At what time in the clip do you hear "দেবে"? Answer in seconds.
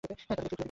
0.47-0.59